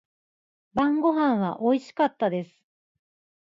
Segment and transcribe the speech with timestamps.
[0.73, 2.65] 晩御飯は美味しかったです。